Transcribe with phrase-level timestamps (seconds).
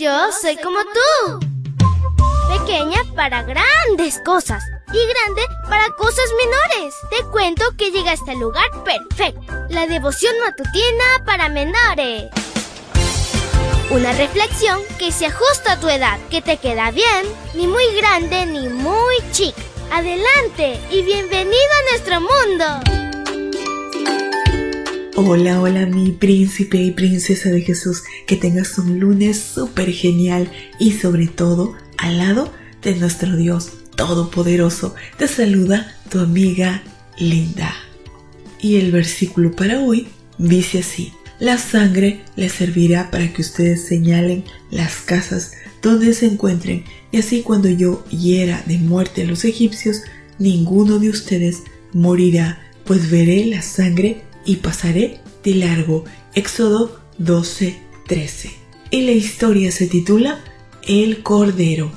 [0.00, 1.40] Yo soy como tú.
[2.56, 6.94] Pequeña para grandes cosas y grande para cosas menores.
[7.10, 9.52] Te cuento que llegaste al lugar perfecto.
[9.70, 12.30] La devoción matutina para menores.
[13.90, 18.46] Una reflexión que se ajusta a tu edad, que te queda bien, ni muy grande
[18.46, 19.60] ni muy chica.
[19.90, 23.07] Adelante y bienvenido a nuestro mundo.
[25.20, 30.48] Hola, hola mi príncipe y princesa de Jesús, que tengas un lunes súper genial
[30.78, 32.52] y sobre todo al lado
[32.82, 34.94] de nuestro Dios Todopoderoso.
[35.18, 36.84] Te saluda tu amiga
[37.18, 37.74] Linda.
[38.60, 40.06] Y el versículo para hoy
[40.38, 45.50] dice así, la sangre les servirá para que ustedes señalen las casas
[45.82, 50.02] donde se encuentren y así cuando yo hiera de muerte a los egipcios,
[50.38, 56.04] ninguno de ustedes morirá, pues veré la sangre y pasaré de largo.
[56.34, 58.50] Éxodo 12:13.
[58.90, 60.42] Y la historia se titula
[60.86, 61.92] El Cordero.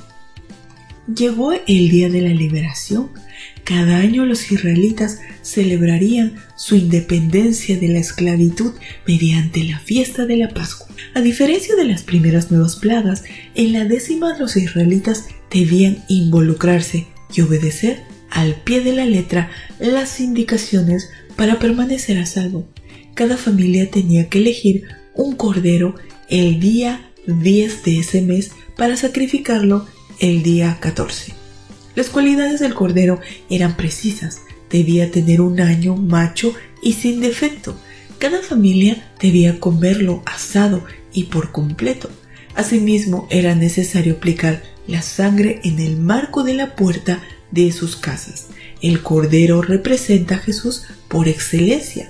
[1.12, 3.08] Llegó el día de la liberación.
[3.64, 8.72] Cada año los israelitas celebrarían su independencia de la esclavitud
[9.06, 10.88] mediante la fiesta de la Pascua.
[11.14, 17.40] A diferencia de las primeras nuevas plagas, en la décima los israelitas debían involucrarse y
[17.40, 22.66] obedecer al pie de la letra las indicaciones para permanecer a salvo.
[23.14, 25.94] Cada familia tenía que elegir un cordero
[26.28, 29.86] el día 10 de ese mes para sacrificarlo
[30.18, 31.34] el día 14.
[31.94, 34.40] Las cualidades del cordero eran precisas.
[34.70, 37.76] Debía tener un año macho y sin defecto.
[38.18, 42.08] Cada familia debía comerlo asado y por completo.
[42.54, 48.48] Asimismo, era necesario aplicar la sangre en el marco de la puerta de sus casas.
[48.80, 52.08] El cordero representa a Jesús por excelencia.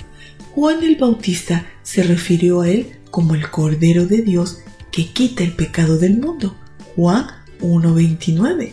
[0.55, 5.53] Juan el Bautista se refirió a él como el Cordero de Dios que quita el
[5.53, 6.57] pecado del mundo.
[6.97, 7.27] Juan
[7.61, 8.73] 1.29.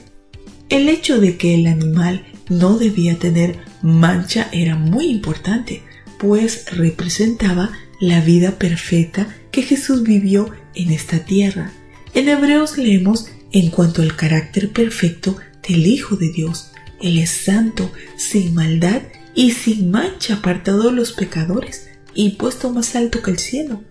[0.69, 5.83] El hecho de que el animal no debía tener mancha era muy importante,
[6.19, 11.71] pues representaba la vida perfecta que Jesús vivió en esta tierra.
[12.13, 15.37] En Hebreos leemos en cuanto al carácter perfecto
[15.69, 16.71] del Hijo de Dios.
[16.99, 19.03] Él es santo, sin maldad
[19.35, 23.81] y sin mancha apartado de los pecadores y puesto más alto que el cielo.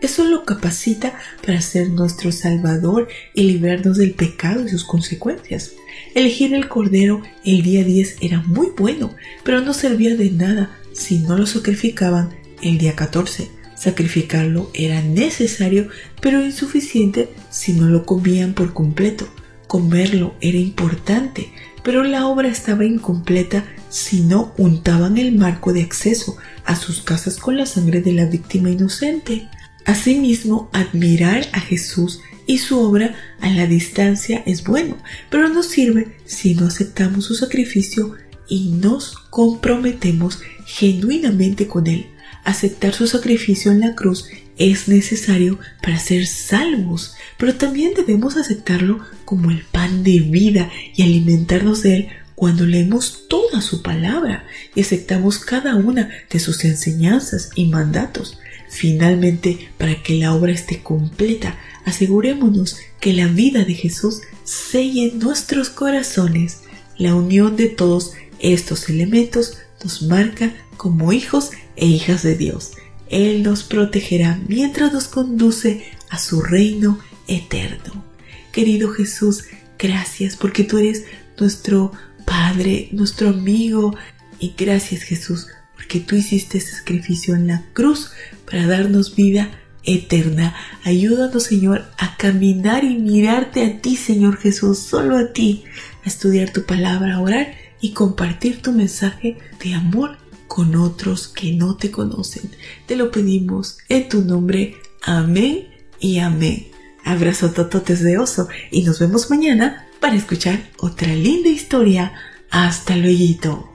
[0.00, 5.72] Eso lo capacita para ser nuestro Salvador y librarnos del pecado y sus consecuencias.
[6.14, 11.18] Elegir el Cordero el día 10 era muy bueno, pero no servía de nada si
[11.18, 12.30] no lo sacrificaban
[12.62, 13.50] el día 14.
[13.74, 15.88] Sacrificarlo era necesario,
[16.20, 19.28] pero insuficiente si no lo comían por completo.
[19.70, 21.52] Comerlo era importante,
[21.84, 27.36] pero la obra estaba incompleta si no untaban el marco de acceso a sus casas
[27.36, 29.48] con la sangre de la víctima inocente.
[29.86, 34.96] Asimismo, admirar a Jesús y su obra a la distancia es bueno,
[35.30, 38.16] pero no sirve si no aceptamos su sacrificio
[38.48, 42.06] y nos comprometemos genuinamente con Él.
[42.42, 44.26] Aceptar su sacrificio en la cruz
[44.60, 51.02] es necesario para ser salvos, pero también debemos aceptarlo como el pan de vida y
[51.02, 54.44] alimentarnos de él cuando leemos toda su palabra
[54.74, 58.38] y aceptamos cada una de sus enseñanzas y mandatos.
[58.68, 65.70] Finalmente, para que la obra esté completa, asegurémonos que la vida de Jesús selle nuestros
[65.70, 66.60] corazones.
[66.98, 72.72] La unión de todos estos elementos nos marca como hijos e hijas de Dios.
[73.10, 78.04] Él nos protegerá mientras nos conduce a su reino eterno.
[78.52, 79.44] Querido Jesús,
[79.78, 81.04] gracias porque tú eres
[81.38, 81.92] nuestro
[82.24, 83.96] Padre, nuestro amigo.
[84.38, 88.12] Y gracias Jesús porque tú hiciste ese sacrificio en la cruz
[88.48, 89.50] para darnos vida
[89.82, 90.54] eterna.
[90.84, 95.64] Ayúdanos, Señor, a caminar y mirarte a ti, Señor Jesús, solo a ti,
[96.04, 100.18] a estudiar tu palabra, a orar y compartir tu mensaje de amor
[100.50, 102.50] con otros que no te conocen.
[102.86, 104.82] Te lo pedimos en tu nombre.
[105.00, 106.72] Amén y amén.
[107.04, 112.12] Abrazo tototes de oso y nos vemos mañana para escuchar otra linda historia.
[112.50, 113.72] Hasta luego.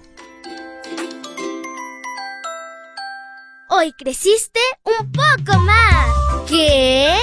[3.70, 6.10] Hoy creciste un poco más.
[6.50, 7.16] ¿Qué?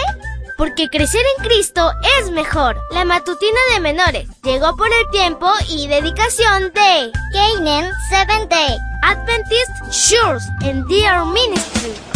[0.57, 2.79] Porque crecer en Cristo es mejor.
[2.91, 9.93] La matutina de menores llegó por el tiempo y dedicación de Canaan Seventh Day Adventist
[9.93, 12.12] Shores and their Ministry.